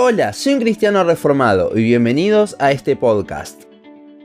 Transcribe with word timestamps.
Hola, 0.00 0.32
soy 0.32 0.54
un 0.54 0.60
cristiano 0.60 1.02
reformado 1.02 1.76
y 1.76 1.82
bienvenidos 1.82 2.54
a 2.60 2.70
este 2.70 2.94
podcast. 2.94 3.64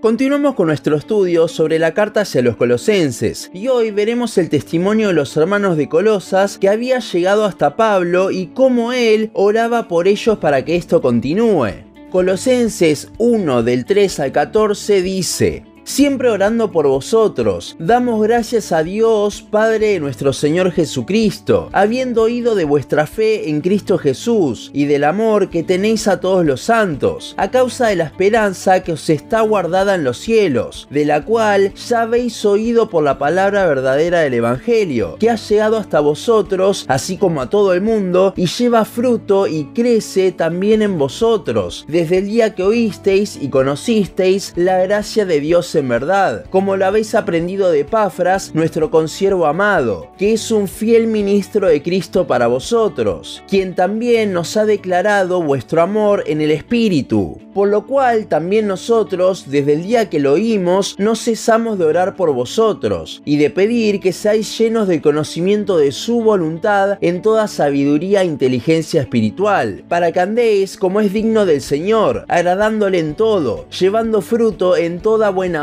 Continuamos 0.04 0.54
con 0.54 0.68
nuestro 0.68 0.96
estudio 0.96 1.48
sobre 1.48 1.80
la 1.80 1.96
carta 1.96 2.22
hacia 2.22 2.44
los 2.44 2.58
colosenses 2.58 3.50
y 3.56 3.70
hoy 3.70 3.90
veremos 3.90 4.38
el 4.38 4.50
testimonio 4.50 5.08
de 5.08 5.16
los 5.16 5.36
hermanos 5.36 5.76
de 5.76 5.90
Colosas 5.90 6.60
que 6.60 6.70
había 6.70 7.00
llegado 7.00 7.44
hasta 7.44 7.76
Pablo 7.76 8.30
y 8.30 8.52
cómo 8.54 8.94
él 8.94 9.32
oraba 9.34 9.88
por 9.88 10.08
ellos 10.08 10.38
para 10.38 10.64
que 10.64 10.76
esto 10.76 11.02
continúe. 11.02 11.72
Colosenses 12.12 13.10
1 13.18 13.64
del 13.64 13.86
3 13.86 14.20
al 14.20 14.32
14 14.32 15.02
dice, 15.02 15.66
siempre 15.84 16.30
orando 16.30 16.72
por 16.72 16.88
vosotros. 16.88 17.76
Damos 17.80 18.22
gracias 18.24 18.72
a 18.72 18.84
Dios, 18.84 19.42
Padre 19.42 19.94
de 19.94 20.00
nuestro 20.00 20.34
Señor 20.34 20.72
Jesucristo, 20.72 21.70
habiendo 21.72 22.24
oído 22.24 22.56
de 22.56 22.66
vuestra 22.66 23.06
fe 23.08 23.50
en 23.50 23.62
Cristo 23.62 23.98
Jesús 23.98 24.72
y 24.74 24.86
del 24.86 25.04
amor 25.04 25.50
que 25.50 25.64
tenéis 25.64 26.08
a 26.08 26.20
todos 26.20 26.46
los 26.46 26.62
santos, 26.62 27.34
a 27.38 27.52
causa 27.52 27.88
de 27.88 27.96
la 27.98 28.06
esperanza 28.06 28.84
que 28.84 28.94
os 28.94 29.10
está 29.10 29.42
guardada 29.42 29.96
en 29.96 30.04
los 30.04 30.18
cielos, 30.18 30.88
de 30.90 31.06
la 31.06 31.26
cual 31.26 31.74
ya 31.74 32.04
habéis 32.04 32.44
oído 32.46 32.90
por 32.90 33.04
la 33.04 33.18
palabra 33.18 33.66
verdadera 33.66 34.22
del 34.22 34.36
Evangelio, 34.36 35.18
que 35.20 35.30
ha 35.30 35.36
llegado 35.36 35.78
hasta 35.78 36.00
vosotros, 36.00 36.86
así 36.88 37.18
como 37.18 37.42
a 37.42 37.50
todo 37.50 37.74
el 37.74 37.82
mundo, 37.82 38.34
y 38.36 38.48
lleva 38.48 38.86
fruto 38.86 39.48
y 39.48 39.66
crece 39.74 40.32
también 40.32 40.82
en 40.82 40.98
vosotros, 40.98 41.86
desde 41.88 42.20
el 42.20 42.28
día 42.28 42.56
que 42.56 42.64
oísteis 42.64 43.38
y 43.42 43.50
conocisteis 43.50 44.54
la 44.56 44.80
gracia 44.84 45.26
de 45.26 45.40
Dios 45.40 45.73
en 45.76 45.88
verdad, 45.88 46.46
como 46.50 46.76
lo 46.76 46.86
habéis 46.86 47.16
aprendido 47.16 47.72
de 47.72 47.86
Pafras, 47.86 48.54
nuestro 48.54 48.92
consiervo 48.92 49.46
amado, 49.46 50.12
que 50.18 50.34
es 50.34 50.52
un 50.52 50.68
fiel 50.68 51.08
ministro 51.08 51.68
de 51.68 51.82
Cristo 51.82 52.28
para 52.28 52.48
vosotros, 52.48 53.44
quien 53.48 53.76
también 53.76 54.34
nos 54.34 54.58
ha 54.58 54.66
declarado 54.66 55.42
vuestro 55.42 55.82
amor 55.82 56.24
en 56.28 56.42
el 56.42 56.52
Espíritu, 56.52 57.40
por 57.54 57.70
lo 57.70 57.86
cual 57.86 58.28
también 58.28 58.68
nosotros, 58.68 59.46
desde 59.50 59.74
el 59.74 59.84
día 59.84 60.10
que 60.10 60.20
lo 60.20 60.34
oímos, 60.34 60.96
no 60.98 61.16
cesamos 61.16 61.78
de 61.78 61.86
orar 61.86 62.16
por 62.16 62.34
vosotros, 62.34 63.22
y 63.26 63.38
de 63.38 63.50
pedir 63.50 64.00
que 64.00 64.14
seáis 64.14 64.58
llenos 64.58 64.88
del 64.88 65.02
conocimiento 65.02 65.78
de 65.78 65.92
su 65.92 66.22
voluntad 66.22 66.98
en 67.02 67.22
toda 67.22 67.48
sabiduría 67.48 68.22
e 68.22 68.26
inteligencia 68.26 69.02
espiritual, 69.02 69.84
para 69.88 70.12
que 70.12 70.20
andéis 70.20 70.78
como 70.78 71.00
es 71.02 71.14
digno 71.14 71.46
del 71.46 71.62
Señor, 71.62 72.26
agradándole 72.28 73.00
en 73.00 73.16
todo, 73.16 73.70
llevando 73.70 74.22
fruto 74.22 74.76
en 74.78 75.00
toda 75.00 75.30
buena 75.30 75.63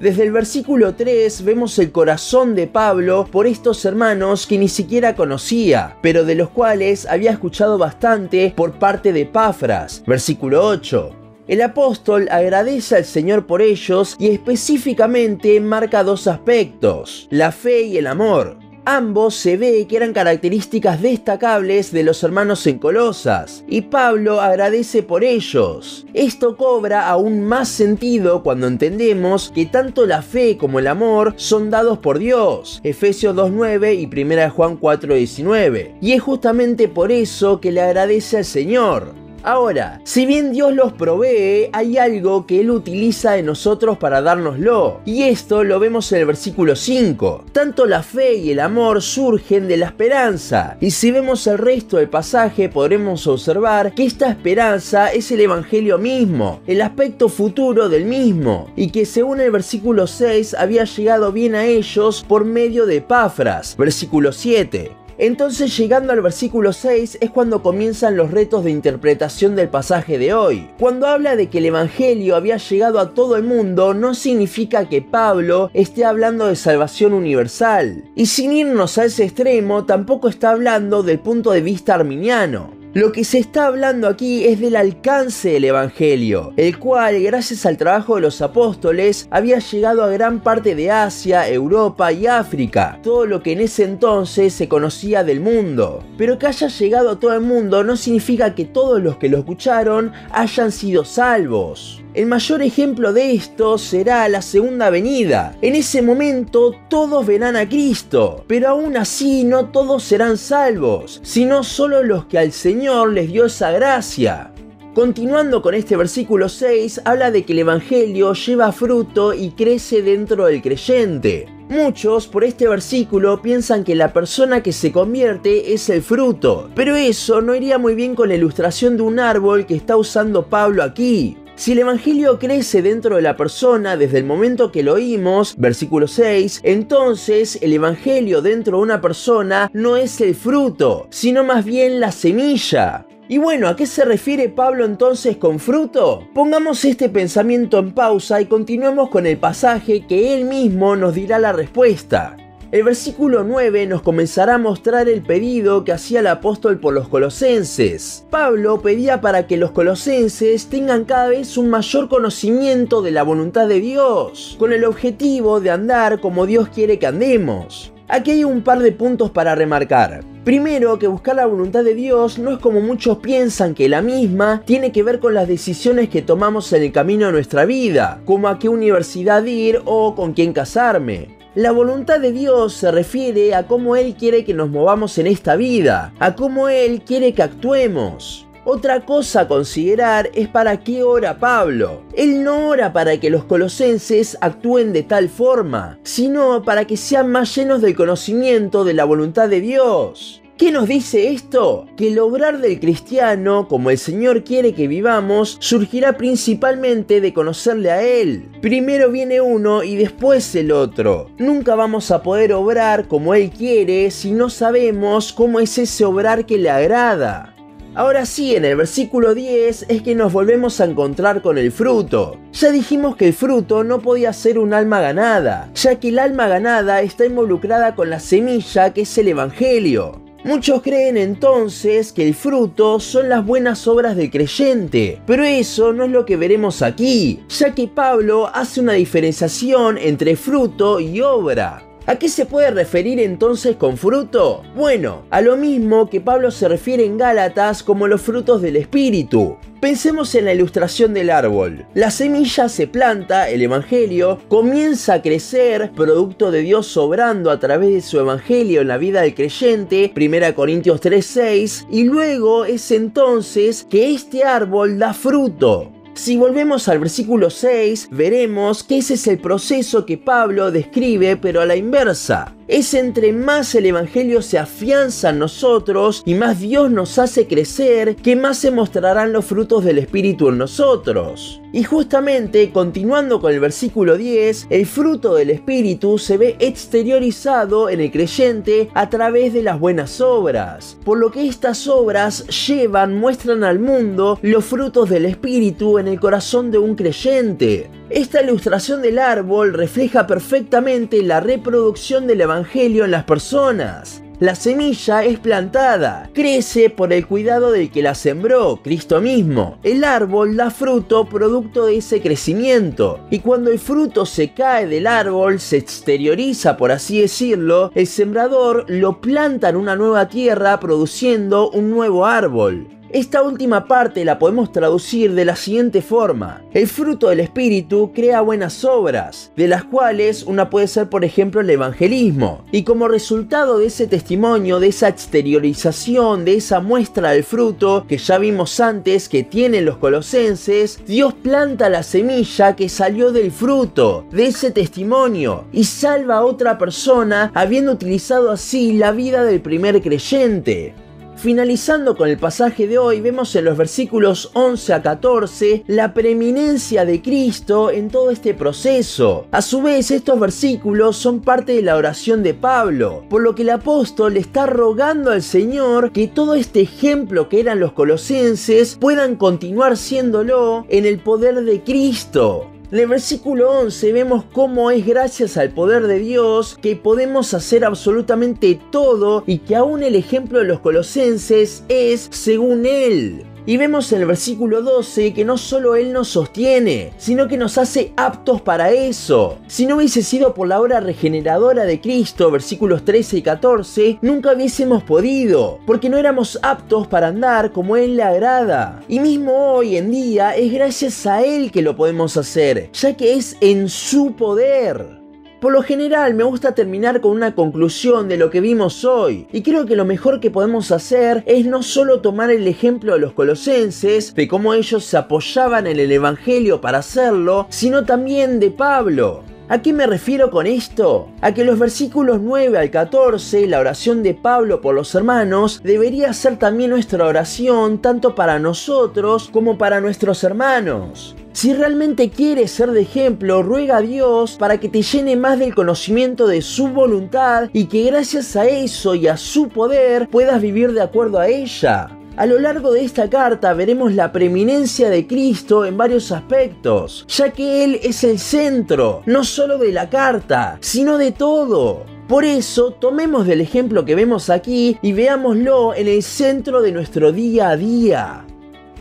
desde 0.00 0.24
el 0.24 0.32
versículo 0.32 0.94
3 0.94 1.44
vemos 1.44 1.78
el 1.78 1.90
corazón 1.90 2.54
de 2.54 2.66
Pablo 2.66 3.26
por 3.30 3.46
estos 3.46 3.84
hermanos 3.84 4.46
que 4.46 4.58
ni 4.58 4.68
siquiera 4.68 5.16
conocía, 5.16 5.96
pero 6.02 6.24
de 6.24 6.34
los 6.34 6.50
cuales 6.50 7.06
había 7.06 7.30
escuchado 7.30 7.78
bastante 7.78 8.52
por 8.56 8.78
parte 8.78 9.12
de 9.12 9.26
Pafras. 9.26 10.02
Versículo 10.06 10.66
8. 10.66 11.12
El 11.48 11.62
apóstol 11.62 12.28
agradece 12.30 12.96
al 12.96 13.04
Señor 13.04 13.46
por 13.46 13.62
ellos 13.62 14.16
y 14.18 14.28
específicamente 14.28 15.60
marca 15.60 16.02
dos 16.02 16.26
aspectos, 16.26 17.28
la 17.30 17.52
fe 17.52 17.82
y 17.82 17.98
el 17.98 18.08
amor. 18.08 18.58
Ambos 18.88 19.34
se 19.34 19.56
ve 19.56 19.84
que 19.88 19.96
eran 19.96 20.12
características 20.12 21.02
destacables 21.02 21.90
de 21.90 22.04
los 22.04 22.22
hermanos 22.22 22.64
en 22.68 22.78
Colosas, 22.78 23.64
y 23.66 23.80
Pablo 23.80 24.40
agradece 24.40 25.02
por 25.02 25.24
ellos. 25.24 26.06
Esto 26.14 26.56
cobra 26.56 27.08
aún 27.08 27.42
más 27.42 27.68
sentido 27.68 28.44
cuando 28.44 28.68
entendemos 28.68 29.50
que 29.52 29.66
tanto 29.66 30.06
la 30.06 30.22
fe 30.22 30.56
como 30.56 30.78
el 30.78 30.86
amor 30.86 31.34
son 31.34 31.68
dados 31.68 31.98
por 31.98 32.20
Dios, 32.20 32.80
Efesios 32.84 33.34
2.9 33.34 33.98
y 33.98 34.06
1 34.06 34.50
Juan 34.52 34.78
4.19, 34.78 35.96
y 36.00 36.12
es 36.12 36.22
justamente 36.22 36.86
por 36.86 37.10
eso 37.10 37.60
que 37.60 37.72
le 37.72 37.80
agradece 37.80 38.36
al 38.36 38.44
Señor. 38.44 39.25
Ahora, 39.42 40.00
si 40.04 40.26
bien 40.26 40.52
Dios 40.52 40.74
los 40.74 40.92
provee, 40.92 41.68
hay 41.72 41.98
algo 41.98 42.46
que 42.46 42.60
Él 42.60 42.70
utiliza 42.70 43.38
en 43.38 43.46
nosotros 43.46 43.98
para 43.98 44.20
dárnoslo. 44.20 45.00
Y 45.04 45.22
esto 45.22 45.64
lo 45.64 45.78
vemos 45.78 46.10
en 46.12 46.20
el 46.20 46.26
versículo 46.26 46.74
5. 46.76 47.44
Tanto 47.52 47.86
la 47.86 48.02
fe 48.02 48.34
y 48.34 48.50
el 48.50 48.60
amor 48.60 49.02
surgen 49.02 49.68
de 49.68 49.76
la 49.76 49.86
esperanza. 49.86 50.76
Y 50.80 50.90
si 50.90 51.10
vemos 51.10 51.46
el 51.46 51.58
resto 51.58 51.96
del 51.98 52.08
pasaje, 52.08 52.68
podremos 52.68 53.26
observar 53.26 53.94
que 53.94 54.04
esta 54.04 54.28
esperanza 54.28 55.12
es 55.12 55.30
el 55.30 55.40
Evangelio 55.40 55.98
mismo, 55.98 56.60
el 56.66 56.80
aspecto 56.80 57.28
futuro 57.28 57.88
del 57.88 58.04
mismo. 58.04 58.72
Y 58.76 58.90
que 58.90 59.06
según 59.06 59.40
el 59.40 59.50
versículo 59.50 60.06
6 60.06 60.54
había 60.54 60.84
llegado 60.84 61.32
bien 61.32 61.54
a 61.54 61.64
ellos 61.64 62.24
por 62.26 62.44
medio 62.44 62.86
de 62.86 62.96
Epafras. 62.96 63.76
Versículo 63.76 64.32
7. 64.32 65.05
Entonces 65.18 65.76
llegando 65.76 66.12
al 66.12 66.20
versículo 66.20 66.72
6 66.72 67.18
es 67.20 67.30
cuando 67.30 67.62
comienzan 67.62 68.16
los 68.16 68.30
retos 68.30 68.64
de 68.64 68.70
interpretación 68.70 69.56
del 69.56 69.68
pasaje 69.68 70.18
de 70.18 70.34
hoy. 70.34 70.68
Cuando 70.78 71.06
habla 71.06 71.36
de 71.36 71.48
que 71.48 71.58
el 71.58 71.66
Evangelio 71.66 72.36
había 72.36 72.58
llegado 72.58 73.00
a 73.00 73.14
todo 73.14 73.36
el 73.36 73.42
mundo, 73.42 73.94
no 73.94 74.14
significa 74.14 74.88
que 74.88 75.02
Pablo 75.02 75.70
esté 75.74 76.04
hablando 76.04 76.46
de 76.46 76.56
salvación 76.56 77.14
universal. 77.14 78.04
Y 78.14 78.26
sin 78.26 78.52
irnos 78.52 78.98
a 78.98 79.04
ese 79.04 79.24
extremo, 79.24 79.84
tampoco 79.84 80.28
está 80.28 80.50
hablando 80.50 81.02
del 81.02 81.18
punto 81.18 81.52
de 81.52 81.60
vista 81.62 81.94
arminiano. 81.94 82.85
Lo 82.96 83.12
que 83.12 83.24
se 83.24 83.38
está 83.38 83.66
hablando 83.66 84.08
aquí 84.08 84.46
es 84.46 84.58
del 84.58 84.74
alcance 84.74 85.50
del 85.50 85.64
Evangelio, 85.64 86.54
el 86.56 86.78
cual, 86.78 87.22
gracias 87.22 87.66
al 87.66 87.76
trabajo 87.76 88.14
de 88.14 88.22
los 88.22 88.40
apóstoles, 88.40 89.28
había 89.30 89.58
llegado 89.58 90.02
a 90.02 90.08
gran 90.08 90.40
parte 90.40 90.74
de 90.74 90.90
Asia, 90.90 91.46
Europa 91.46 92.10
y 92.10 92.26
África, 92.26 92.98
todo 93.02 93.26
lo 93.26 93.42
que 93.42 93.52
en 93.52 93.60
ese 93.60 93.84
entonces 93.84 94.54
se 94.54 94.66
conocía 94.66 95.24
del 95.24 95.40
mundo. 95.40 96.02
Pero 96.16 96.38
que 96.38 96.46
haya 96.46 96.68
llegado 96.68 97.10
a 97.10 97.20
todo 97.20 97.34
el 97.34 97.42
mundo 97.42 97.84
no 97.84 97.98
significa 97.98 98.54
que 98.54 98.64
todos 98.64 99.02
los 99.02 99.18
que 99.18 99.28
lo 99.28 99.36
escucharon 99.40 100.12
hayan 100.32 100.72
sido 100.72 101.04
salvos. 101.04 102.02
El 102.16 102.24
mayor 102.24 102.62
ejemplo 102.62 103.12
de 103.12 103.34
esto 103.34 103.76
será 103.76 104.26
la 104.30 104.40
segunda 104.40 104.88
venida. 104.88 105.54
En 105.60 105.74
ese 105.74 106.00
momento 106.00 106.74
todos 106.88 107.26
verán 107.26 107.56
a 107.56 107.68
Cristo, 107.68 108.42
pero 108.46 108.70
aún 108.70 108.96
así 108.96 109.44
no 109.44 109.66
todos 109.66 110.02
serán 110.02 110.38
salvos, 110.38 111.20
sino 111.22 111.62
solo 111.62 112.02
los 112.02 112.24
que 112.24 112.38
al 112.38 112.52
Señor 112.52 113.12
les 113.12 113.30
dio 113.30 113.44
esa 113.44 113.70
gracia. 113.70 114.50
Continuando 114.94 115.60
con 115.60 115.74
este 115.74 115.94
versículo 115.94 116.48
6, 116.48 117.02
habla 117.04 117.30
de 117.30 117.44
que 117.44 117.52
el 117.52 117.58
Evangelio 117.58 118.32
lleva 118.32 118.72
fruto 118.72 119.34
y 119.34 119.50
crece 119.50 120.00
dentro 120.00 120.46
del 120.46 120.62
creyente. 120.62 121.46
Muchos 121.68 122.28
por 122.28 122.44
este 122.44 122.66
versículo 122.66 123.42
piensan 123.42 123.84
que 123.84 123.94
la 123.94 124.14
persona 124.14 124.62
que 124.62 124.72
se 124.72 124.90
convierte 124.90 125.74
es 125.74 125.90
el 125.90 126.00
fruto, 126.00 126.70
pero 126.74 126.96
eso 126.96 127.42
no 127.42 127.54
iría 127.54 127.76
muy 127.76 127.94
bien 127.94 128.14
con 128.14 128.30
la 128.30 128.36
ilustración 128.36 128.96
de 128.96 129.02
un 129.02 129.18
árbol 129.18 129.66
que 129.66 129.74
está 129.74 129.98
usando 129.98 130.46
Pablo 130.46 130.82
aquí. 130.82 131.36
Si 131.56 131.72
el 131.72 131.78
Evangelio 131.78 132.38
crece 132.38 132.82
dentro 132.82 133.16
de 133.16 133.22
la 133.22 133.34
persona 133.34 133.96
desde 133.96 134.18
el 134.18 134.24
momento 134.24 134.70
que 134.70 134.82
lo 134.82 134.92
oímos, 134.92 135.56
versículo 135.56 136.06
6, 136.06 136.60
entonces 136.64 137.58
el 137.62 137.72
Evangelio 137.72 138.42
dentro 138.42 138.76
de 138.76 138.82
una 138.82 139.00
persona 139.00 139.70
no 139.72 139.96
es 139.96 140.20
el 140.20 140.34
fruto, 140.34 141.06
sino 141.08 141.44
más 141.44 141.64
bien 141.64 141.98
la 141.98 142.12
semilla. 142.12 143.06
Y 143.26 143.38
bueno, 143.38 143.68
¿a 143.68 143.74
qué 143.74 143.86
se 143.86 144.04
refiere 144.04 144.50
Pablo 144.50 144.84
entonces 144.84 145.38
con 145.38 145.58
fruto? 145.58 146.28
Pongamos 146.34 146.84
este 146.84 147.08
pensamiento 147.08 147.78
en 147.78 147.92
pausa 147.92 148.38
y 148.42 148.46
continuemos 148.46 149.08
con 149.08 149.24
el 149.26 149.38
pasaje 149.38 150.06
que 150.06 150.34
él 150.34 150.44
mismo 150.44 150.94
nos 150.94 151.14
dirá 151.14 151.38
la 151.38 151.52
respuesta. 151.52 152.36
El 152.72 152.82
versículo 152.82 153.44
9 153.44 153.86
nos 153.86 154.02
comenzará 154.02 154.54
a 154.54 154.58
mostrar 154.58 155.08
el 155.08 155.22
pedido 155.22 155.84
que 155.84 155.92
hacía 155.92 156.18
el 156.18 156.26
apóstol 156.26 156.80
por 156.80 156.94
los 156.94 157.06
colosenses. 157.06 158.26
Pablo 158.28 158.82
pedía 158.82 159.20
para 159.20 159.46
que 159.46 159.56
los 159.56 159.70
colosenses 159.70 160.66
tengan 160.66 161.04
cada 161.04 161.28
vez 161.28 161.56
un 161.56 161.70
mayor 161.70 162.08
conocimiento 162.08 163.02
de 163.02 163.12
la 163.12 163.22
voluntad 163.22 163.68
de 163.68 163.78
Dios, 163.78 164.56
con 164.58 164.72
el 164.72 164.84
objetivo 164.84 165.60
de 165.60 165.70
andar 165.70 166.20
como 166.20 166.44
Dios 166.44 166.68
quiere 166.68 166.98
que 166.98 167.06
andemos. 167.06 167.92
Aquí 168.08 168.32
hay 168.32 168.44
un 168.44 168.62
par 168.62 168.80
de 168.80 168.90
puntos 168.90 169.30
para 169.30 169.54
remarcar. 169.54 170.24
Primero, 170.44 170.98
que 170.98 171.06
buscar 171.06 171.36
la 171.36 171.46
voluntad 171.46 171.84
de 171.84 171.94
Dios 171.94 172.36
no 172.36 172.50
es 172.50 172.58
como 172.58 172.80
muchos 172.80 173.18
piensan 173.18 173.74
que 173.74 173.88
la 173.88 174.02
misma 174.02 174.62
tiene 174.64 174.90
que 174.90 175.04
ver 175.04 175.20
con 175.20 175.34
las 175.34 175.46
decisiones 175.46 176.08
que 176.08 176.22
tomamos 176.22 176.72
en 176.72 176.82
el 176.82 176.92
camino 176.92 177.26
de 177.26 177.32
nuestra 177.32 177.64
vida, 177.64 178.20
como 178.24 178.48
a 178.48 178.58
qué 178.58 178.68
universidad 178.68 179.44
ir 179.44 179.82
o 179.84 180.16
con 180.16 180.32
quién 180.32 180.52
casarme. 180.52 181.35
La 181.56 181.72
voluntad 181.72 182.20
de 182.20 182.32
Dios 182.32 182.74
se 182.74 182.90
refiere 182.90 183.54
a 183.54 183.66
cómo 183.66 183.96
Él 183.96 184.14
quiere 184.14 184.44
que 184.44 184.52
nos 184.52 184.68
movamos 184.68 185.16
en 185.16 185.26
esta 185.26 185.56
vida, 185.56 186.12
a 186.18 186.34
cómo 186.34 186.68
Él 186.68 187.00
quiere 187.00 187.32
que 187.32 187.42
actuemos. 187.42 188.46
Otra 188.66 189.06
cosa 189.06 189.40
a 189.40 189.48
considerar 189.48 190.28
es 190.34 190.48
para 190.48 190.80
qué 190.80 191.02
ora 191.02 191.38
Pablo. 191.38 192.02
Él 192.12 192.44
no 192.44 192.68
ora 192.68 192.92
para 192.92 193.18
que 193.18 193.30
los 193.30 193.44
colosenses 193.44 194.36
actúen 194.42 194.92
de 194.92 195.02
tal 195.02 195.30
forma, 195.30 195.98
sino 196.02 196.62
para 196.62 196.84
que 196.84 196.98
sean 196.98 197.32
más 197.32 197.56
llenos 197.56 197.80
del 197.80 197.96
conocimiento 197.96 198.84
de 198.84 198.92
la 198.92 199.06
voluntad 199.06 199.48
de 199.48 199.62
Dios. 199.62 200.42
¿Qué 200.56 200.72
nos 200.72 200.88
dice 200.88 201.32
esto? 201.32 201.86
Que 201.98 202.08
el 202.08 202.18
obrar 202.18 202.62
del 202.62 202.80
cristiano, 202.80 203.68
como 203.68 203.90
el 203.90 203.98
Señor 203.98 204.42
quiere 204.42 204.72
que 204.72 204.88
vivamos, 204.88 205.58
surgirá 205.60 206.16
principalmente 206.16 207.20
de 207.20 207.34
conocerle 207.34 207.90
a 207.90 208.02
Él. 208.02 208.48
Primero 208.62 209.10
viene 209.10 209.42
uno 209.42 209.82
y 209.82 209.96
después 209.96 210.54
el 210.54 210.72
otro. 210.72 211.28
Nunca 211.36 211.74
vamos 211.74 212.10
a 212.10 212.22
poder 212.22 212.54
obrar 212.54 213.06
como 213.06 213.34
Él 213.34 213.50
quiere 213.50 214.10
si 214.10 214.32
no 214.32 214.48
sabemos 214.48 215.34
cómo 215.34 215.60
es 215.60 215.76
ese 215.76 216.06
obrar 216.06 216.46
que 216.46 216.56
le 216.56 216.70
agrada. 216.70 217.54
Ahora 217.94 218.24
sí, 218.24 218.56
en 218.56 218.64
el 218.64 218.76
versículo 218.76 219.34
10 219.34 219.86
es 219.90 220.00
que 220.00 220.14
nos 220.14 220.32
volvemos 220.32 220.80
a 220.80 220.86
encontrar 220.86 221.42
con 221.42 221.58
el 221.58 221.70
fruto. 221.70 222.38
Ya 222.54 222.70
dijimos 222.70 223.16
que 223.16 223.26
el 223.26 223.34
fruto 223.34 223.84
no 223.84 224.00
podía 224.00 224.32
ser 224.32 224.58
un 224.58 224.72
alma 224.72 225.02
ganada, 225.02 225.70
ya 225.74 226.00
que 226.00 226.08
el 226.08 226.18
alma 226.18 226.48
ganada 226.48 227.02
está 227.02 227.26
involucrada 227.26 227.94
con 227.94 228.08
la 228.08 228.20
semilla 228.20 228.94
que 228.94 229.02
es 229.02 229.18
el 229.18 229.28
Evangelio. 229.28 230.25
Muchos 230.46 230.80
creen 230.80 231.16
entonces 231.16 232.12
que 232.12 232.24
el 232.24 232.32
fruto 232.32 233.00
son 233.00 233.28
las 233.28 233.44
buenas 233.44 233.88
obras 233.88 234.14
del 234.14 234.30
creyente, 234.30 235.20
pero 235.26 235.42
eso 235.42 235.92
no 235.92 236.04
es 236.04 236.10
lo 236.12 236.24
que 236.24 236.36
veremos 236.36 236.82
aquí, 236.82 237.40
ya 237.48 237.74
que 237.74 237.88
Pablo 237.88 238.48
hace 238.54 238.80
una 238.80 238.92
diferenciación 238.92 239.98
entre 239.98 240.36
fruto 240.36 241.00
y 241.00 241.20
obra. 241.20 241.82
¿A 242.06 242.14
qué 242.14 242.28
se 242.28 242.46
puede 242.46 242.70
referir 242.70 243.18
entonces 243.18 243.74
con 243.74 243.96
fruto? 243.96 244.62
Bueno, 244.76 245.24
a 245.30 245.40
lo 245.40 245.56
mismo 245.56 246.08
que 246.08 246.20
Pablo 246.20 246.52
se 246.52 246.68
refiere 246.68 247.04
en 247.04 247.18
Gálatas 247.18 247.82
como 247.82 248.06
los 248.06 248.20
frutos 248.20 248.62
del 248.62 248.76
Espíritu. 248.76 249.56
Pensemos 249.80 250.34
en 250.34 250.46
la 250.46 250.54
ilustración 250.54 251.12
del 251.12 251.28
árbol. 251.28 251.84
La 251.92 252.10
semilla 252.10 252.68
se 252.70 252.86
planta, 252.86 253.50
el 253.50 253.60
Evangelio, 253.60 254.40
comienza 254.48 255.14
a 255.14 255.22
crecer, 255.22 255.92
producto 255.94 256.50
de 256.50 256.62
Dios 256.62 256.86
sobrando 256.86 257.50
a 257.50 257.60
través 257.60 257.90
de 257.92 258.00
su 258.00 258.18
Evangelio 258.18 258.80
en 258.80 258.88
la 258.88 258.96
vida 258.96 259.20
del 259.20 259.34
creyente, 259.34 260.10
1 260.16 260.54
Corintios 260.54 261.00
3:6, 261.02 261.86
y 261.90 262.04
luego 262.04 262.64
es 262.64 262.90
entonces 262.90 263.86
que 263.88 264.14
este 264.14 264.44
árbol 264.44 264.98
da 264.98 265.12
fruto. 265.12 265.92
Si 266.14 266.38
volvemos 266.38 266.88
al 266.88 266.98
versículo 266.98 267.50
6, 267.50 268.08
veremos 268.10 268.82
que 268.82 268.98
ese 268.98 269.14
es 269.14 269.26
el 269.26 269.38
proceso 269.38 270.06
que 270.06 270.16
Pablo 270.16 270.70
describe, 270.70 271.36
pero 271.36 271.60
a 271.60 271.66
la 271.66 271.76
inversa 271.76 272.55
es 272.68 272.94
entre 272.94 273.32
más 273.32 273.74
el 273.74 273.86
Evangelio 273.86 274.42
se 274.42 274.58
afianza 274.58 275.30
en 275.30 275.38
nosotros 275.38 276.22
y 276.26 276.34
más 276.34 276.60
Dios 276.60 276.90
nos 276.90 277.18
hace 277.18 277.46
crecer, 277.46 278.16
que 278.16 278.36
más 278.36 278.58
se 278.58 278.70
mostrarán 278.70 279.32
los 279.32 279.44
frutos 279.44 279.84
del 279.84 279.98
Espíritu 279.98 280.48
en 280.48 280.58
nosotros. 280.58 281.60
Y 281.72 281.82
justamente, 281.84 282.70
continuando 282.72 283.40
con 283.40 283.52
el 283.52 283.60
versículo 283.60 284.16
10, 284.16 284.68
el 284.70 284.86
fruto 284.86 285.34
del 285.34 285.50
Espíritu 285.50 286.18
se 286.18 286.38
ve 286.38 286.56
exteriorizado 286.58 287.90
en 287.90 288.00
el 288.00 288.10
creyente 288.10 288.88
a 288.94 289.10
través 289.10 289.52
de 289.52 289.62
las 289.62 289.78
buenas 289.78 290.20
obras, 290.20 290.96
por 291.04 291.18
lo 291.18 291.30
que 291.30 291.46
estas 291.46 291.86
obras 291.86 292.46
llevan, 292.66 293.14
muestran 293.14 293.62
al 293.62 293.78
mundo 293.78 294.38
los 294.42 294.64
frutos 294.64 295.10
del 295.10 295.26
Espíritu 295.26 295.98
en 295.98 296.08
el 296.08 296.18
corazón 296.18 296.70
de 296.70 296.78
un 296.78 296.94
creyente. 296.94 297.90
Esta 298.10 298.40
ilustración 298.40 299.02
del 299.02 299.18
árbol 299.18 299.74
refleja 299.74 300.28
perfectamente 300.28 301.22
la 301.24 301.40
reproducción 301.40 302.28
del 302.28 302.40
Evangelio 302.40 303.04
en 303.04 303.10
las 303.10 303.24
personas. 303.24 304.22
La 304.38 304.54
semilla 304.54 305.24
es 305.24 305.40
plantada, 305.40 306.30
crece 306.32 306.88
por 306.88 307.12
el 307.12 307.26
cuidado 307.26 307.72
del 307.72 307.90
que 307.90 308.02
la 308.02 308.14
sembró, 308.14 308.80
Cristo 308.82 309.20
mismo. 309.20 309.78
El 309.82 310.04
árbol 310.04 310.56
da 310.56 310.70
fruto 310.70 311.24
producto 311.24 311.86
de 311.86 311.96
ese 311.96 312.20
crecimiento. 312.20 313.18
Y 313.30 313.40
cuando 313.40 313.72
el 313.72 313.78
fruto 313.80 314.24
se 314.24 314.52
cae 314.52 314.86
del 314.86 315.08
árbol, 315.08 315.58
se 315.58 315.78
exterioriza, 315.78 316.76
por 316.76 316.92
así 316.92 317.22
decirlo, 317.22 317.90
el 317.94 318.06
sembrador 318.06 318.84
lo 318.88 319.20
planta 319.20 319.70
en 319.70 319.76
una 319.76 319.96
nueva 319.96 320.28
tierra 320.28 320.78
produciendo 320.78 321.70
un 321.70 321.90
nuevo 321.90 322.26
árbol. 322.26 322.86
Esta 323.10 323.42
última 323.42 323.86
parte 323.86 324.24
la 324.24 324.38
podemos 324.38 324.72
traducir 324.72 325.32
de 325.34 325.44
la 325.44 325.54
siguiente 325.54 326.02
forma. 326.02 326.62
El 326.74 326.88
fruto 326.88 327.28
del 327.28 327.38
Espíritu 327.38 328.12
crea 328.12 328.40
buenas 328.40 328.84
obras, 328.84 329.52
de 329.56 329.68
las 329.68 329.84
cuales 329.84 330.42
una 330.42 330.70
puede 330.70 330.88
ser 330.88 331.08
por 331.08 331.24
ejemplo 331.24 331.60
el 331.60 331.70
evangelismo. 331.70 332.64
Y 332.72 332.82
como 332.82 333.06
resultado 333.06 333.78
de 333.78 333.86
ese 333.86 334.08
testimonio, 334.08 334.80
de 334.80 334.88
esa 334.88 335.08
exteriorización, 335.08 336.44
de 336.44 336.56
esa 336.56 336.80
muestra 336.80 337.30
del 337.30 337.44
fruto 337.44 338.06
que 338.08 338.18
ya 338.18 338.38
vimos 338.38 338.80
antes 338.80 339.28
que 339.28 339.44
tienen 339.44 339.84
los 339.84 339.98
colosenses, 339.98 341.00
Dios 341.06 341.32
planta 341.32 341.88
la 341.88 342.02
semilla 342.02 342.74
que 342.74 342.88
salió 342.88 343.30
del 343.30 343.52
fruto, 343.52 344.26
de 344.32 344.46
ese 344.46 344.72
testimonio, 344.72 345.66
y 345.72 345.84
salva 345.84 346.38
a 346.38 346.44
otra 346.44 346.76
persona 346.76 347.52
habiendo 347.54 347.92
utilizado 347.92 348.50
así 348.50 348.94
la 348.94 349.12
vida 349.12 349.44
del 349.44 349.60
primer 349.60 350.02
creyente. 350.02 351.05
Finalizando 351.36 352.16
con 352.16 352.28
el 352.28 352.38
pasaje 352.38 352.86
de 352.86 352.96
hoy, 352.96 353.20
vemos 353.20 353.54
en 353.56 353.66
los 353.66 353.76
versículos 353.76 354.50
11 354.54 354.94
a 354.94 355.02
14 355.02 355.84
la 355.86 356.14
preeminencia 356.14 357.04
de 357.04 357.20
Cristo 357.20 357.90
en 357.90 358.08
todo 358.08 358.30
este 358.30 358.54
proceso. 358.54 359.46
A 359.50 359.60
su 359.60 359.82
vez, 359.82 360.10
estos 360.10 360.40
versículos 360.40 361.16
son 361.18 361.40
parte 361.40 361.72
de 361.72 361.82
la 361.82 361.96
oración 361.96 362.42
de 362.42 362.54
Pablo, 362.54 363.24
por 363.28 363.42
lo 363.42 363.54
que 363.54 363.62
el 363.62 363.70
apóstol 363.70 364.38
está 364.38 364.66
rogando 364.66 365.30
al 365.30 365.42
Señor 365.42 366.10
que 366.10 366.26
todo 366.26 366.54
este 366.54 366.80
ejemplo 366.80 367.50
que 367.50 367.60
eran 367.60 367.80
los 367.80 367.92
colosenses 367.92 368.96
puedan 368.98 369.36
continuar 369.36 369.98
siéndolo 369.98 370.86
en 370.88 371.04
el 371.04 371.18
poder 371.18 371.64
de 371.64 371.82
Cristo. 371.82 372.70
En 372.92 373.00
el 373.00 373.08
versículo 373.08 373.80
11 373.80 374.12
vemos 374.12 374.44
cómo 374.52 374.92
es 374.92 375.04
gracias 375.04 375.56
al 375.56 375.70
poder 375.70 376.06
de 376.06 376.20
Dios 376.20 376.78
que 376.80 376.94
podemos 376.94 377.52
hacer 377.52 377.84
absolutamente 377.84 378.80
todo 378.92 379.42
y 379.44 379.58
que 379.58 379.74
aún 379.74 380.04
el 380.04 380.14
ejemplo 380.14 380.60
de 380.60 380.66
los 380.66 380.78
colosenses 380.78 381.82
es 381.88 382.28
según 382.30 382.86
Él. 382.86 383.44
Y 383.68 383.78
vemos 383.78 384.12
en 384.12 384.20
el 384.20 384.26
versículo 384.26 384.80
12 384.80 385.34
que 385.34 385.44
no 385.44 385.58
solo 385.58 385.96
Él 385.96 386.12
nos 386.12 386.28
sostiene, 386.28 387.12
sino 387.16 387.48
que 387.48 387.56
nos 387.56 387.78
hace 387.78 388.12
aptos 388.16 388.62
para 388.62 388.92
eso. 388.92 389.58
Si 389.66 389.86
no 389.86 389.96
hubiese 389.96 390.22
sido 390.22 390.54
por 390.54 390.68
la 390.68 390.80
obra 390.80 391.00
regeneradora 391.00 391.84
de 391.84 392.00
Cristo, 392.00 392.52
versículos 392.52 393.04
13 393.04 393.38
y 393.38 393.42
14, 393.42 394.18
nunca 394.22 394.52
hubiésemos 394.54 395.02
podido, 395.02 395.80
porque 395.84 396.08
no 396.08 396.16
éramos 396.16 396.60
aptos 396.62 397.08
para 397.08 397.26
andar 397.26 397.72
como 397.72 397.96
Él 397.96 398.16
le 398.16 398.22
agrada. 398.22 399.02
Y 399.08 399.18
mismo 399.18 399.72
hoy 399.72 399.96
en 399.96 400.12
día 400.12 400.54
es 400.54 400.72
gracias 400.72 401.26
a 401.26 401.42
Él 401.42 401.72
que 401.72 401.82
lo 401.82 401.96
podemos 401.96 402.36
hacer, 402.36 402.90
ya 402.92 403.16
que 403.16 403.34
es 403.34 403.56
en 403.60 403.88
su 403.88 404.36
poder. 404.36 405.25
Por 405.66 405.72
lo 405.72 405.82
general 405.82 406.34
me 406.34 406.44
gusta 406.44 406.76
terminar 406.76 407.20
con 407.20 407.32
una 407.32 407.56
conclusión 407.56 408.28
de 408.28 408.36
lo 408.36 408.50
que 408.50 408.60
vimos 408.60 409.04
hoy, 409.04 409.48
y 409.52 409.62
creo 409.62 409.84
que 409.84 409.96
lo 409.96 410.04
mejor 410.04 410.38
que 410.38 410.52
podemos 410.52 410.92
hacer 410.92 411.42
es 411.44 411.66
no 411.66 411.82
solo 411.82 412.20
tomar 412.20 412.52
el 412.52 412.68
ejemplo 412.68 413.14
de 413.14 413.18
los 413.18 413.32
colosenses, 413.32 414.32
de 414.32 414.46
cómo 414.46 414.74
ellos 414.74 415.04
se 415.04 415.16
apoyaban 415.16 415.88
en 415.88 415.98
el 415.98 416.12
Evangelio 416.12 416.80
para 416.80 416.98
hacerlo, 416.98 417.66
sino 417.68 418.04
también 418.04 418.60
de 418.60 418.70
Pablo. 418.70 419.42
¿A 419.68 419.82
qué 419.82 419.92
me 419.92 420.06
refiero 420.06 420.52
con 420.52 420.68
esto? 420.68 421.28
A 421.40 421.52
que 421.52 421.64
los 421.64 421.76
versículos 421.76 422.40
9 422.40 422.78
al 422.78 422.88
14, 422.88 423.66
la 423.66 423.80
oración 423.80 424.22
de 424.22 424.32
Pablo 424.32 424.80
por 424.80 424.94
los 424.94 425.12
hermanos, 425.16 425.80
debería 425.82 426.32
ser 426.34 426.56
también 426.56 426.90
nuestra 426.90 427.26
oración 427.26 428.00
tanto 428.00 428.36
para 428.36 428.60
nosotros 428.60 429.50
como 429.52 429.76
para 429.76 430.00
nuestros 430.00 430.44
hermanos. 430.44 431.34
Si 431.52 431.74
realmente 431.74 432.30
quieres 432.30 432.70
ser 432.70 432.92
de 432.92 433.00
ejemplo, 433.00 433.64
ruega 433.64 433.96
a 433.96 434.02
Dios 434.02 434.56
para 434.56 434.78
que 434.78 434.88
te 434.88 435.02
llene 435.02 435.34
más 435.34 435.58
del 435.58 435.74
conocimiento 435.74 436.46
de 436.46 436.62
su 436.62 436.86
voluntad 436.86 437.68
y 437.72 437.86
que 437.86 438.04
gracias 438.04 438.54
a 438.54 438.66
eso 438.66 439.16
y 439.16 439.26
a 439.26 439.36
su 439.36 439.68
poder 439.68 440.28
puedas 440.28 440.62
vivir 440.62 440.92
de 440.92 441.00
acuerdo 441.00 441.40
a 441.40 441.48
ella. 441.48 442.16
A 442.36 442.44
lo 442.44 442.58
largo 442.58 442.92
de 442.92 443.02
esta 443.02 443.30
carta 443.30 443.72
veremos 443.72 444.12
la 444.12 444.30
preeminencia 444.30 445.08
de 445.08 445.26
Cristo 445.26 445.86
en 445.86 445.96
varios 445.96 446.30
aspectos, 446.32 447.24
ya 447.28 447.50
que 447.50 447.82
Él 447.82 447.98
es 448.02 448.24
el 448.24 448.38
centro, 448.38 449.22
no 449.24 449.42
solo 449.42 449.78
de 449.78 449.90
la 449.90 450.10
carta, 450.10 450.76
sino 450.82 451.16
de 451.16 451.32
todo. 451.32 452.04
Por 452.28 452.44
eso, 452.44 452.90
tomemos 452.90 453.46
del 453.46 453.62
ejemplo 453.62 454.04
que 454.04 454.14
vemos 454.14 454.50
aquí 454.50 454.98
y 455.00 455.12
veámoslo 455.12 455.94
en 455.94 456.08
el 456.08 456.22
centro 456.22 456.82
de 456.82 456.92
nuestro 456.92 457.32
día 457.32 457.70
a 457.70 457.76
día. 457.78 458.44